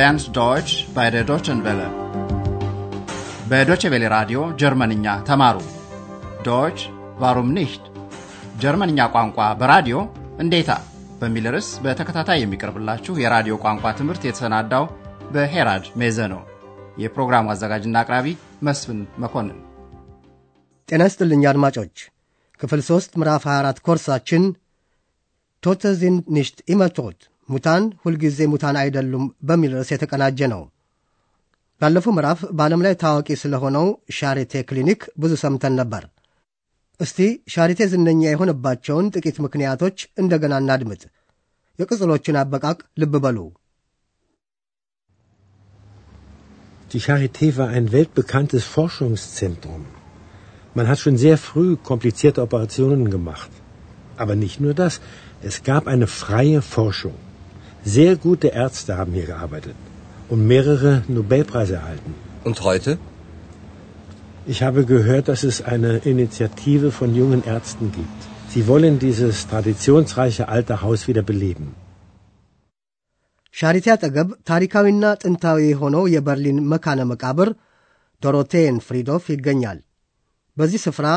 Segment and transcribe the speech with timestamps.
[0.00, 1.88] lernt Deutsch bei der Deutschen Welle.
[3.50, 5.56] በዶቼ ቬለ ራዲዮ ጀርመንኛ ተማሩ።
[6.46, 6.78] ዶች
[7.22, 7.84] ዋሩም ኒሽት
[8.62, 9.96] ጀርመንኛ ቋንቋ በራዲዮ
[10.42, 10.70] እንዴታ
[11.20, 14.84] በሚል ርዕስ በተከታታይ የሚቀርብላችሁ የራዲዮ ቋንቋ ትምህርት የተሰናዳው
[15.34, 16.40] በሄራድ ሜዘ ነው።
[17.02, 18.26] የፕሮግራሙ አዘጋጅና አቅራቢ
[18.68, 19.58] መስፍን መኮንን።
[20.88, 21.96] ጤና ይስጥልኝ አድማጮች።
[22.60, 24.46] ክፍል ሦስት ምዕራፍ 24 ኮርሳችን
[25.62, 27.18] ቶተ ዚንድ ኒሽት ኢመቶት
[27.49, 30.61] ሙታን ሁልጊዜ ሙታን አይደሉም በሚል ርዕስ የተቀናጀ ነው።
[31.81, 36.03] ባለፈው ምዕራፍ በዓለም ላይ ታዋቂ ስለሆነው ሻሪቴ ክሊኒክ ብዙ ሰምተን ነበር።
[36.99, 37.19] እስቲ
[37.53, 41.03] ሻሪቴ ዝነኛ የሆነባቸውን ጥቂት ምክንያቶች እንደገና እናድምጥ።
[41.79, 43.37] የቅጽሎቹን አበቃቅ ልብ በሉ።
[46.91, 49.83] Die Charité war ein weltbekanntes Forschungszentrum.
[50.75, 53.51] Man hat schon sehr früh komplizierte Operationen gemacht.
[54.17, 54.93] Aber nicht nur das,
[55.41, 57.17] es gab eine freie Forschung.
[57.85, 59.75] Sehr gute Ärzte haben hier gearbeitet
[60.29, 62.11] und mehrere Nobelpreise erhalten.
[62.43, 62.97] Und heute?
[64.47, 68.21] Ich habe gehört, dass es eine Initiative von jungen Ärzten gibt.
[68.49, 71.67] Sie wollen dieses traditionsreiche alte Haus wieder beleben.
[73.55, 77.49] ሻሪቴ አጠገብ ታሪካዊና ጥንታዊ የሆነው የበርሊን መካነ መቃብር
[78.21, 79.77] ዶሮቴን ፍሪዶፍ ይገኛል።
[80.57, 81.07] በዚህ ስፍራ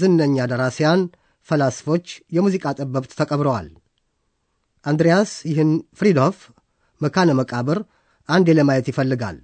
[0.00, 1.00] ዝነኛ ደራሲያን፣
[1.48, 3.66] ፈላስፎች፣ የሙዚቃ ጠበብት ተቀብረዋል።
[4.84, 6.36] አንድሪያስ ይህን ፍሪዶፍ
[7.00, 7.78] መካነ መቃብር
[8.28, 9.38] አንዴ ለማየት ይፈልጋል።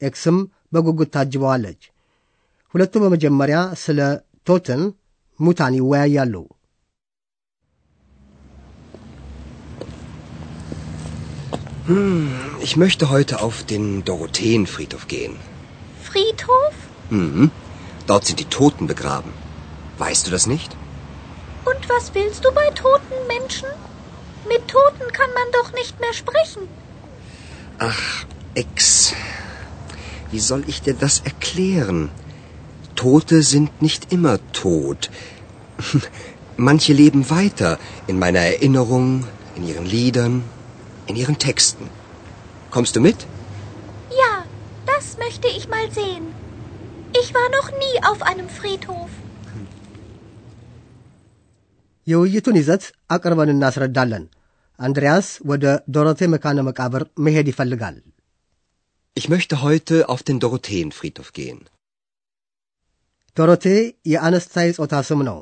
[0.00, 0.38] ኤክስም
[0.72, 1.82] በጉጉት ታጅበዋለች።
[2.74, 4.00] ሁለቱ በመጀመሪያ ስለ
[4.46, 4.82] ቶትን
[5.40, 6.34] ሙታን ይወያያሉ።
[12.60, 15.34] Ich möchte heute auf den Dorotheenfriedhof gehen.
[16.02, 16.74] Friedhof?
[17.10, 17.50] Mhm.
[18.06, 19.32] Dort sind die Toten begraben.
[19.98, 20.70] Weißt du das nicht?
[21.64, 23.68] Und was willst du bei toten Menschen?
[24.52, 26.62] Mit Toten kann man doch nicht mehr sprechen.
[27.78, 28.04] Ach,
[28.54, 29.14] Ex.
[30.30, 32.10] Wie soll ich dir das erklären?
[32.94, 35.10] Tote sind nicht immer tot.
[36.56, 39.06] Manche leben weiter in meiner Erinnerung,
[39.56, 40.44] in ihren Liedern,
[41.06, 41.88] in ihren Texten.
[42.70, 43.16] Kommst du mit?
[44.20, 44.32] Ja,
[44.90, 46.26] das möchte ich mal sehen.
[47.20, 49.10] Ich war noch nie auf einem Friedhof.
[52.06, 52.84] የውይይቱን ይዘት
[53.14, 54.24] አቅርበን እናስረዳለን።
[54.78, 55.64] አንድሪያስ ወደ
[55.94, 57.96] ዶሮቴ መካነ መቃብር መሄድ ይፈልጋል።
[59.16, 61.58] Ich möchte heute auf den Dorotheenfriedhof gehen.
[63.36, 63.64] ዶሮቴ
[64.12, 65.38] የአነስታይ ጾታ ስም ነው።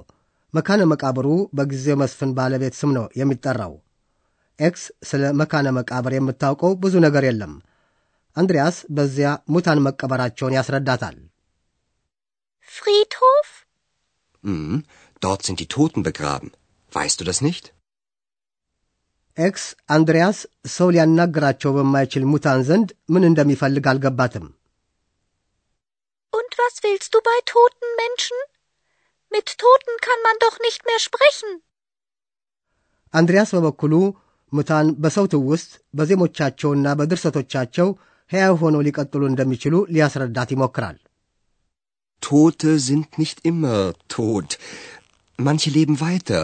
[0.54, 1.26] መካነ መቃብሩ
[1.58, 3.74] በጊዜው መስፍን ባለቤት ስም ነው የሚጠራው።
[4.58, 7.52] ኤክስ ስለ መካነ መቃብር የምታውቀው ብዙ ነገር የለም።
[8.36, 11.16] አንድሪያስ በዚያ ሙታን መቀበራቸውን ያስረዳታል።
[12.68, 13.48] Friedhof?
[14.44, 14.74] Mhm.
[15.22, 16.50] Dort sind die Toten begraben.
[16.92, 17.64] Weißt du das nicht?
[19.38, 19.64] ኤክስ
[19.94, 20.38] አንድሪያስ
[20.76, 24.46] ሰው ሊያናግራቸው በማይችል ሙታን ዘንድ ምን እንደሚፈልግ አልገባትም።
[26.32, 28.38] Und was willst du bei toten Menschen?
[29.32, 31.50] Mit Toten kann man doch nicht mehr sprechen.
[33.14, 33.94] አንድሪያስ በበኩሉ
[34.52, 37.88] ሙታን በሰው ትውስት በዜሞቻቸውና በድርሰቶቻቸው
[38.30, 40.96] ሕያው ሆነው ሊቀጥሉ እንደሚችሉ ሊያስረዳት ይሞክራል።
[42.22, 44.48] Tote sind nicht immer tot.
[45.38, 46.40] Manche leben weiter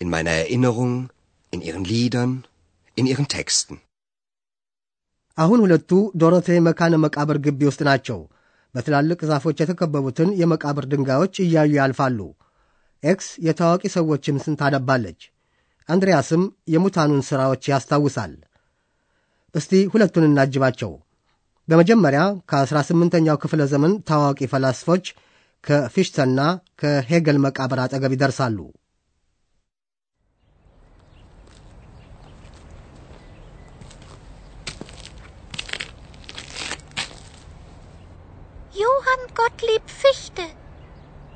[0.00, 0.94] in meiner Erinnerung,
[1.53, 2.33] in ihren Liedern,
[2.97, 3.77] in ihren Texten.
[5.37, 5.89] አሁን ሁለቱ
[6.21, 8.19] ዶሮቴ መካነ መቃብር ግቢ ውስጥ ናቸው።
[8.75, 12.19] በትላልቅ ዛፎች የተከበቡትን የመቃብር ድንጋዮች እያዩ ያልፋሉ።
[13.03, 15.21] ኤክስ የታዋቂ ሰዎችን ስም ታነባለች።
[15.89, 18.33] አንድሪያስም የሙታኑን ሥራዎች ያስታውሳል።
[19.55, 20.91] እስቲ ሁለቱን እናጅባቸው።
[21.67, 25.05] በመጀመሪያ ከ18ኛው ክፍለ ዘመን ታዋቂ ፈላስፎች
[25.63, 26.39] ከፊሽተና
[26.81, 28.57] ከሄገል መቃብር አጠገብ ይደርሳሉ።
[39.10, 40.42] Johann Gottlieb Fichte.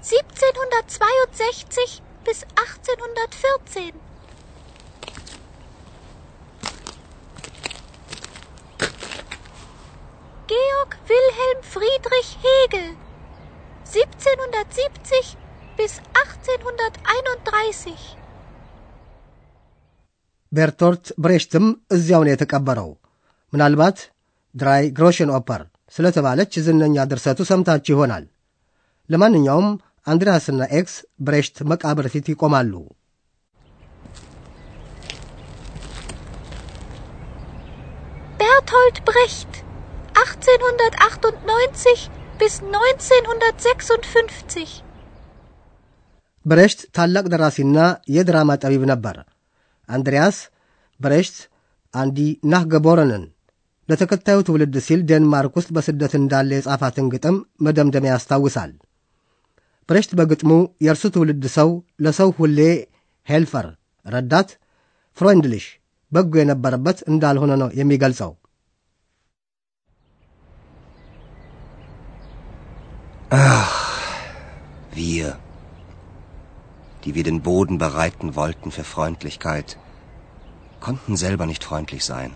[0.02, 3.92] 1762 bis 1814.
[10.48, 12.96] Georg Wilhelm Friedrich Hegel.
[13.86, 15.36] 1770
[15.78, 18.16] bis 1831.
[20.52, 22.90] ቤርቶልት ብሬሽትም እዚያው ነው የተቀበረው።
[23.52, 23.98] ምናልባት
[24.54, 25.62] ድራይ ግሮሽን ኦፐር
[25.95, 28.23] ስለተባለች ዝነኛ ድርሰቱ ሰምታችሁ ይሆናል።
[29.09, 29.67] ለማንኛውም
[30.07, 30.95] አንድሪያስና ኤክስ
[31.25, 32.73] ብሬሽት መቃብር ፊት ይቆማሉ።
[38.39, 39.51] Bertolt Brecht.
[40.15, 42.07] 1898
[42.39, 44.81] bis 1956.
[46.45, 47.77] ብሬሽት ታላቅ ደራሲና
[48.15, 49.15] የድራማ ጠቢብ ነበር።
[49.89, 50.37] አንድሪያስ
[50.99, 51.37] ብሬሽት
[51.93, 52.17] አንዲ
[52.51, 53.23] ናህ ገቦረንን
[53.88, 57.36] ለተከታዩ ትውልድ ሲል ዴንማርክ ውስጥ በስደት እንዳለ የጻፋትን ግጥም
[57.66, 58.72] መደምደሚያ ያስታውሳል።
[59.88, 60.50] ብሬሽት በግጥሙ
[60.84, 61.70] የእርሱ ትውልድ ሰው
[62.04, 62.58] ለሰው ሁሌ
[63.26, 63.66] ሄልፈር
[64.06, 64.50] ረዳት፣
[65.18, 65.66] ፍሮንድልሽ
[66.12, 68.30] በጎ የነበረበት እንዳልሆነ ነው የሚገልጸው።
[73.32, 73.74] Ach,
[74.92, 75.26] wir,
[77.02, 79.68] die wir den Boden bereiten wollten für Freundlichkeit,
[80.80, 82.32] konnten selber nicht freundlich sein.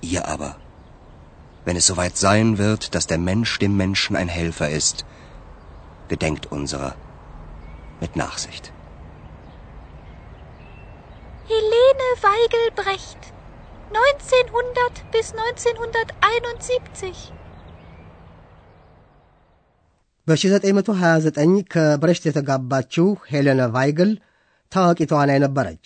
[0.00, 0.56] Ihr aber,
[1.64, 5.04] wenn es soweit sein wird, dass der Mensch dem Menschen ein Helfer ist,
[6.08, 6.94] gedenkt unserer
[8.00, 8.72] mit Nachsicht.
[11.52, 13.22] Helene Weigelbrecht
[13.92, 17.32] 1900 bis 1971
[20.28, 24.12] በ1929 ከብረሽት የተጋባችው ሄሌነ ቫይግል
[24.72, 25.84] ታዋቂ ተዋናይ ነበረች።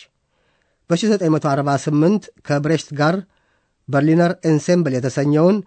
[0.90, 3.16] በ1948 ከብሬሽት ጋር
[3.87, 5.57] በርሊነር ኤንሴምብል የተሰኘውን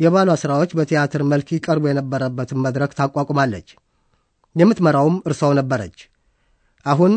[0.00, 3.68] የባሏ ሥራዎች በቲያትር መልክ ይቀርቡ የነበረበትን መድረክ ታቋቁማለች።
[4.56, 5.98] የምትመራውም እርሷው ነበረች።
[6.86, 7.12] አሁን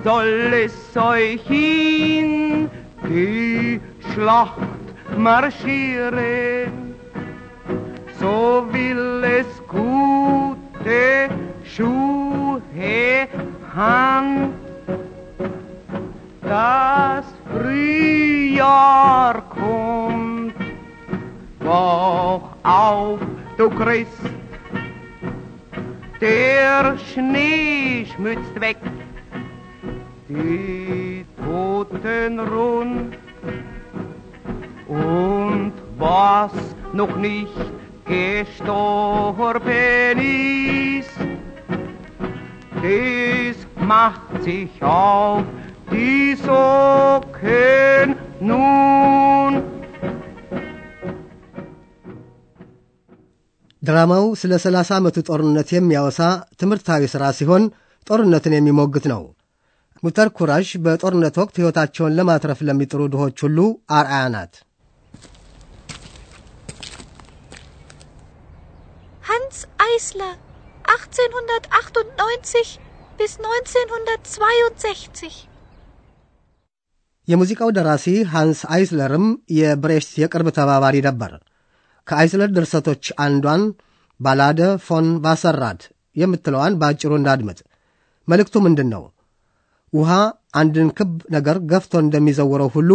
[0.02, 2.68] Soll es euch in
[3.08, 3.80] die
[4.12, 4.66] Schlacht
[5.16, 6.96] marschieren,
[8.18, 11.28] so will es gute
[11.64, 13.28] Schuhe
[13.76, 14.54] Hand.
[16.42, 17.26] Das
[18.60, 20.54] Frühjahr kommt,
[21.60, 23.18] wach auf,
[23.56, 24.20] du Christ.
[26.20, 28.76] Der Schnee schmützt weg,
[30.28, 33.16] die Toten rund.
[34.88, 36.52] Und was
[36.92, 37.56] noch nicht
[38.04, 39.54] gestorben
[40.98, 41.18] ist,
[42.74, 45.44] das macht sich auf
[45.90, 49.54] die Socken nun.
[53.82, 56.18] ድራማው ስለ ሰላሳ ዓመቱ ጦርነት የሚያወሳ
[56.60, 57.62] ትምህርታዊ ሥራ ሲሆን
[58.06, 59.22] ጦርነትን የሚሞግት ነው።
[60.02, 63.58] ሙተር ኩራሽ በጦርነት ወቅት ሕይወታቸውን ለማትረፍ ለሚጥሩ ድሆች ሁሉ
[63.98, 64.52] አርአያ ናት።
[69.22, 70.34] Hans Eisler
[70.92, 72.78] 1898
[73.18, 75.49] bis 1962
[77.28, 81.32] የሙዚቃው ደራሲ ሃንስ አይስለርም የብሬሽት የቅርብ ተባባሪ ነበር።
[82.08, 83.62] ከአይስለር ድርሰቶች አንዷን
[84.20, 85.82] ባላደ ፎን ቫሰራት
[86.16, 87.58] የምትለዋን በአጭሩ እንዳድምጥ።
[88.28, 89.02] መልእክቱ ምንድን ነው?
[89.92, 90.10] ውሃ
[90.54, 92.90] አንድን ክብ ነገር ገፍቶ እንደሚዘውረው ሁሉ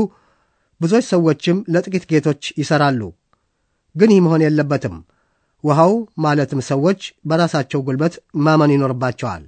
[0.82, 3.02] ብዙዎች ሰዎችም ለጥቂት ጌቶች ይሠራሉ።
[3.96, 4.96] ግን ይህ መሆን የለበትም።
[5.64, 9.44] ውሃው ማለትም ሰዎች በራሳቸው ጉልበት ማመን ይኖርባቸዋል።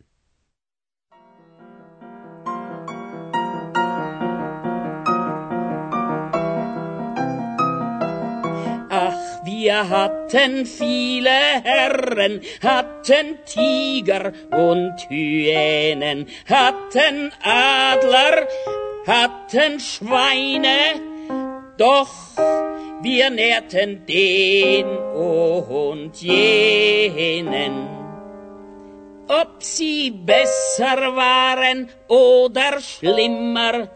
[9.60, 11.30] wir hatten viele
[11.64, 18.48] Herren, hatten Tiger und Hyänen, hatten Adler,
[19.08, 20.78] hatten Schweine,
[21.76, 22.14] doch
[23.02, 27.88] wir nährten den und jenen.
[29.28, 33.90] Ob sie besser waren oder schlimmer,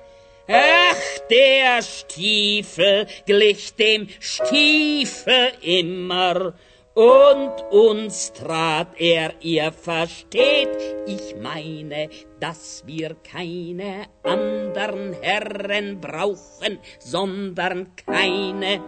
[0.53, 6.53] Ach, der Stiefel glich dem Stiefel immer,
[6.93, 10.77] und uns trat er, ihr versteht,
[11.07, 12.09] ich meine,
[12.41, 18.83] dass wir keine andern Herren brauchen, sondern keine.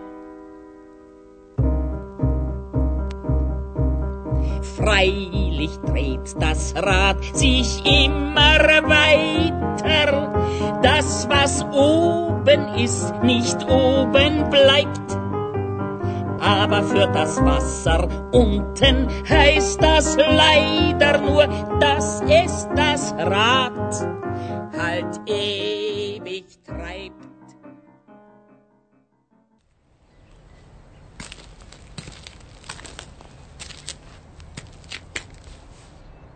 [4.75, 10.42] Freilich dreht das Rad sich immer weiter.
[10.83, 15.23] Das, was oben ist, nicht oben bleibt.
[16.43, 21.47] aber für das Wasser unten heißt das leider nur,
[21.79, 24.07] dass es das Rad
[24.77, 27.13] halt ewig treibt.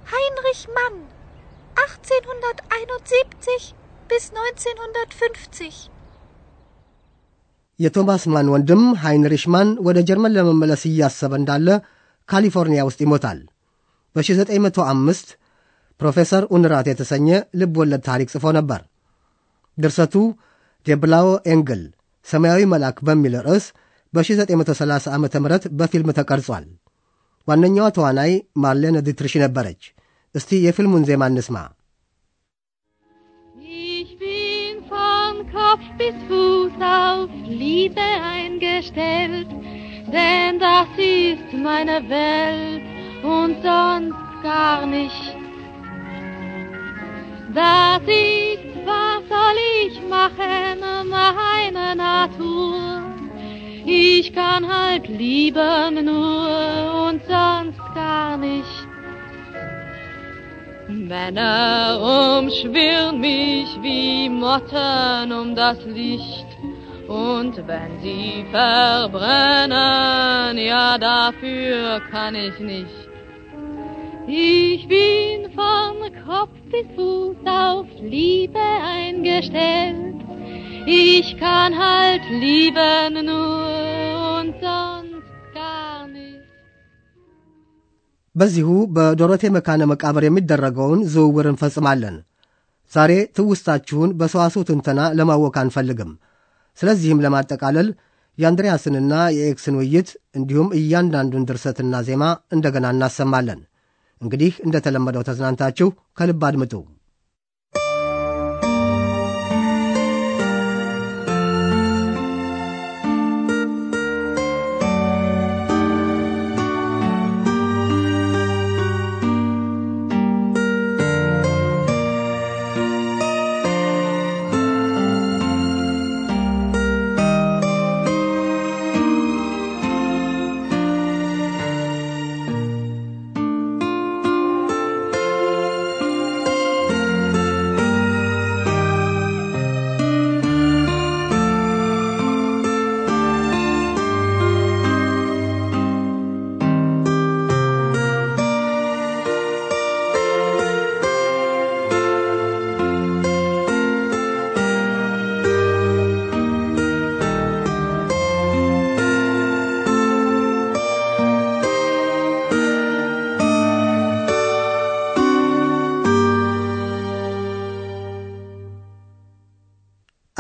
[0.06, 1.04] Heinrich Mann,
[1.75, 3.75] 1871
[4.10, 5.70] bis 1950
[7.80, 11.68] የቶማስ ማን ወንድም ሃይንሪሽ ማን ወደ ጀርመን ለመመለስ እያሰበ እንዳለ
[12.30, 13.40] ካሊፎርኒያ ውስጥ ይሞታል።
[14.16, 15.34] በ1905
[16.00, 17.28] ፕሮፌሰር ኡንራት የተሰኘ
[17.60, 18.82] ልብ ወለድ ታሪክ ጽፎ ነበር።
[19.78, 20.16] ድርሰቱ
[20.86, 21.84] ዴብላዎ ኤንግል
[22.28, 23.66] ሰማያዊ መልአክ በሚል ርዕስ
[24.14, 25.26] በ1930 ዓ ም
[25.80, 26.66] በፊልም ተቀርጿል።
[27.48, 28.32] ዋነኛዋ ተዋናይ
[28.64, 29.82] ማርሌን ዲትሪሽ ነበረች።
[30.36, 31.58] እስቲ የፊልሙን ዜማ እንስማ።
[36.08, 39.50] Bis Fuß auf Liebe eingestellt,
[40.10, 42.84] denn das ist meine Welt
[43.24, 45.36] und sonst gar nicht.
[47.54, 53.04] Das ist, was soll ich machen, meine Natur.
[53.86, 58.76] Ich kann halt lieben nur und sonst gar nicht.
[61.08, 66.46] Männer umschwirren mich wie Motten um das Licht.
[67.08, 69.78] Und wenn sie verbrennen,
[70.58, 73.08] ja dafür kann ich nicht.
[74.28, 80.16] Ich bin von Kopf bis Fuß auf Liebe eingestellt.
[80.86, 84.97] Ich kann halt lieben nur und sonst
[88.38, 92.15] በዚሁ በዶሮቴ መካነ መቃብር የሚደረገውን ዝውውር እንፈጽማለን።
[92.94, 96.12] ዛሬ ትውስታችሁን በሰዋስው ትንተና ለማወክ አንፈልግም።
[96.77, 97.88] ስለዚህም ለማጠቃለል
[98.38, 102.24] የአንድሪያስንና የኤክስን ውይይት እንዲሁም እያንዳንዱን ድርሰትና ዜማ
[102.56, 103.62] እንደገና እናሰማለን።
[104.22, 105.88] እንግዲህ እንደተለመደው ተዝናንታችሁ
[106.20, 106.74] ከልብ አድምጡ።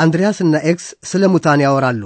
[0.02, 2.02] አንድሪያስና ኤክስ ስለ ሙታን ያወራሉ።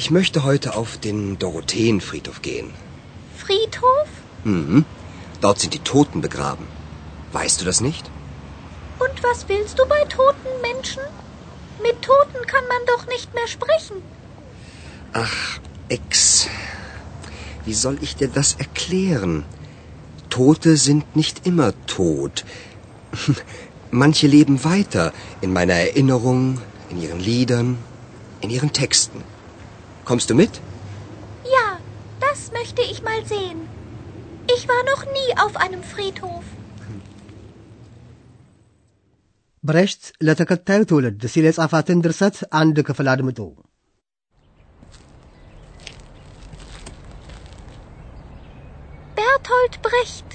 [0.00, 2.68] Ich möchte heute auf den Dorotheenfriedhof gehen.
[3.42, 4.08] Friedhof?
[4.52, 4.78] Mhm.
[5.42, 6.66] Dort sind die Toten begraben.
[7.36, 8.04] Weißt du das nicht?
[9.04, 11.04] Und was willst du bei toten Menschen?
[11.86, 13.98] Mit Toten kann man doch nicht mehr sprechen.
[15.24, 15.38] Ach,
[15.96, 16.48] Ex.
[17.66, 19.34] Wie soll ich dir das erklären?
[20.38, 22.36] Tote sind nicht immer tot.
[24.02, 26.42] Manche leben weiter in meiner Erinnerung,
[26.90, 27.68] in ihren Liedern,
[28.40, 29.20] in ihren Texten.
[30.04, 30.60] Kommst du mit?
[31.56, 31.66] Ja,
[32.20, 33.60] das möchte ich mal sehen.
[34.56, 36.44] Ich war noch nie auf einem Friedhof.
[39.64, 43.40] ብሬሽት ለተከታዩ ትውልድ ሲል የጻፋትን ድርሰት አንድ ክፍል አድምጡ።
[49.18, 50.30] Bertolt Brecht,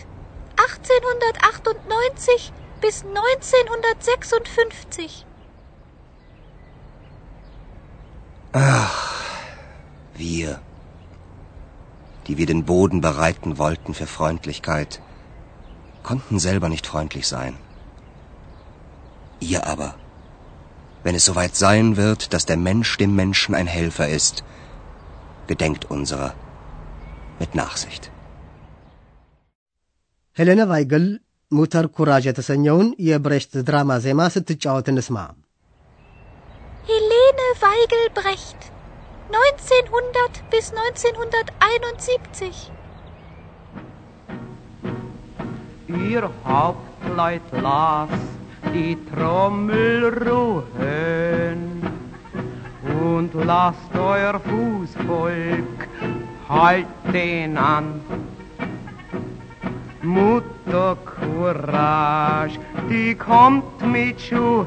[0.65, 2.43] 1898
[2.80, 5.26] bis 1956.
[8.52, 9.14] Ach,
[10.14, 10.60] wir,
[12.26, 15.00] die wir den Boden bereiten wollten für Freundlichkeit,
[16.02, 17.56] konnten selber nicht freundlich sein.
[19.38, 19.94] Ihr aber,
[21.02, 24.44] wenn es soweit sein wird, dass der Mensch dem Menschen ein Helfer ist,
[25.46, 26.34] gedenkt unserer
[27.38, 28.10] mit Nachsicht.
[30.32, 31.20] Helena Weigel
[31.51, 35.17] ሙተር ኩራጅ የተሰኘውን የብሬሽት ድራማ ዜማ ስትጫወት እንስማ።
[36.89, 38.61] Helene Weigel Brecht,
[39.35, 42.57] 1900 bis 1971.
[46.07, 48.13] Ihr Hauptleut las
[48.73, 51.61] die Trommel ruhen.
[53.05, 55.87] und lasst euer Fußvolk
[56.49, 57.85] halt den an.
[60.02, 64.66] Mutter Courage, die kommt mit Schuhen,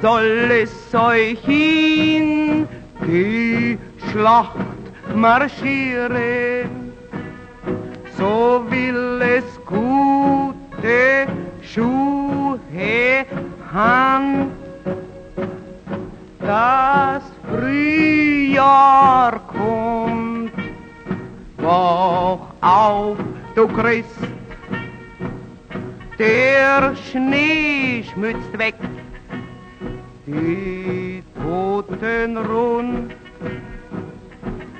[0.00, 2.66] soll es euch in
[3.06, 3.78] die
[4.10, 4.56] Schlacht
[5.14, 6.92] marschieren,
[8.16, 11.26] so will es gute
[11.62, 13.26] Schuhe
[13.72, 14.50] han.
[16.40, 20.52] Das Frühjahr kommt,
[21.56, 23.16] wach auf,
[23.54, 24.28] du Christ,
[26.18, 28.74] der Schnee schmützt weg
[30.25, 33.11] die Toten rund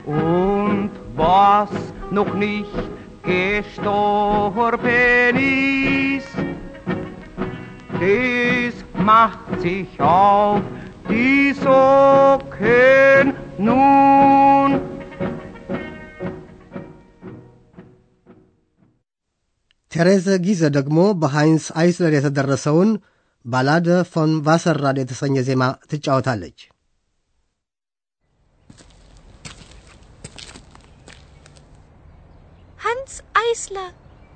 [0.05, 1.69] und was
[2.11, 2.75] noch nicht
[3.23, 4.81] gestorben
[5.35, 6.35] ist,
[8.01, 8.73] das
[9.09, 10.61] macht sich auf
[11.09, 13.25] die Socken
[13.57, 14.71] nun.
[19.93, 22.89] ቴሬዘ ጊዘ ደግሞ በሃይንስ አይስለር የተደረሰውን
[23.45, 26.59] ባላደ ፎን ቫሰርራድ የተሰኘ ዜማ ትጫወታለች።
[32.79, 33.91] Hans Eisler,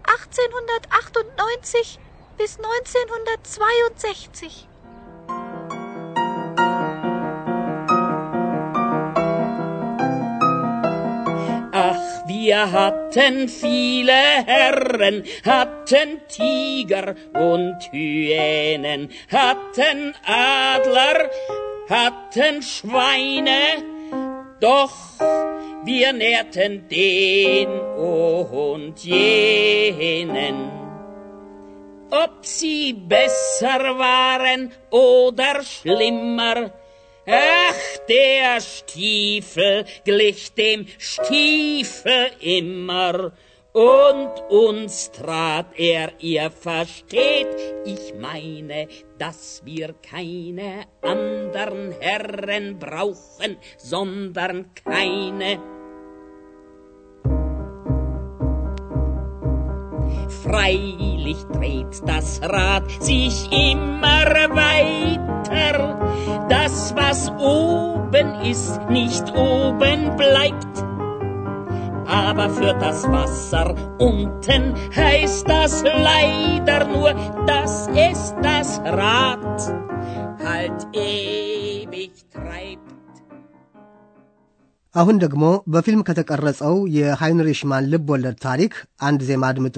[0.05, 1.99] 1898
[2.39, 4.66] bis 1962.
[12.48, 14.14] wir hatten viele
[14.46, 21.28] Herren, hatten Tiger und Hyänen, hatten Adler,
[21.90, 23.84] hatten Schweine,
[24.60, 24.94] doch
[25.84, 30.70] wir nährten den und jenen.
[32.10, 36.70] Ob sie besser waren oder schlimmer,
[37.30, 43.32] Ach, der Stiefel glich dem Stiefel immer,
[43.78, 48.88] und uns trat er, ihr versteht, ich meine,
[49.18, 55.60] dass wir keine andern Herren brauchen, sondern keine.
[60.42, 64.48] Freilich dreht das Rad sich immer
[65.50, 65.98] weiter.
[66.48, 70.74] Das, was oben ist, nicht oben bleibt.
[72.06, 77.14] Aber für das Wasser unten heißt das leider nur,
[77.46, 79.58] dass es das Rad
[80.42, 82.84] halt ewig treibt.
[84.94, 88.74] አሁን ደግሞ በፊልም ከተቀረጸው የሃይንሪሽ ማን ልብ ወለድ ታሪክ
[89.08, 89.76] አንድ ዜማ አድምጡ።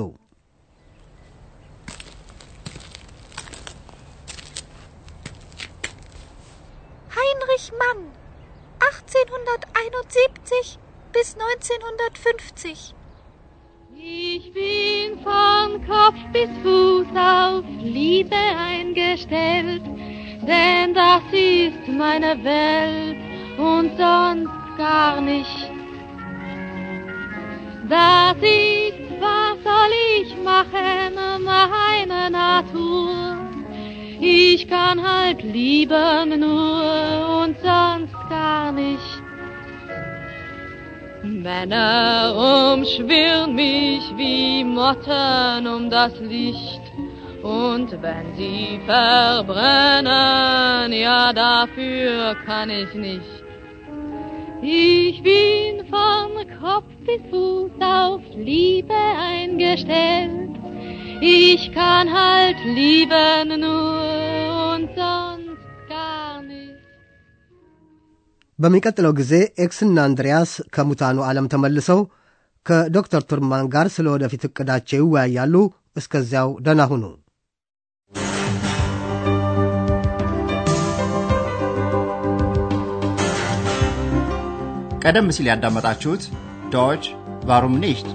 [22.30, 23.16] meine Welt
[23.58, 25.70] und sonst gar nicht.
[27.88, 33.36] Das ist, was soll ich machen, meine Natur.
[34.20, 39.22] Ich kann halt lieben nur und sonst gar nicht.
[41.22, 46.79] Männer umschwirren mich wie Motten um das Licht.
[47.42, 50.12] Und wenn sie verbrennen,
[50.92, 53.42] ja dafür kann ich nicht.
[54.62, 60.50] Ich bin von Kopf bis Fuß auf Liebe eingestellt.
[61.22, 64.02] Ich kann halt lieben nur
[64.74, 66.76] und sonst gar nicht.
[68.58, 69.32] በሚቀጥለው ጊዜ
[69.64, 72.00] ኤክስና አንድሪያስ ከሙታኑ ዓለም ተመልሰው
[72.66, 75.54] ከዶክተር ቱርማን ጋር ስለ ወደፊት ዕቅዳቸው ይወያያሉ።
[75.96, 77.04] እስከዚያው ደህና ሁኑ።
[85.02, 86.22] ቀደም ሲል ያዳመጣችሁት
[86.74, 87.04] ዶች
[87.48, 88.08] ቫሩም ኒሽት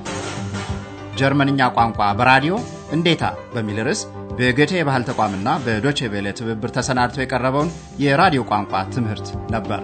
[1.20, 2.54] ጀርመንኛ ቋንቋ በራዲዮ
[2.96, 4.02] እንዴታ በሚል ርዕስ
[4.38, 7.70] በገቴ የባህል ተቋምና በዶቼ ቬለ ትብብር ተሰናድቶ የቀረበውን
[8.04, 9.82] የራዲዮ ቋንቋ ትምህርት ነበር።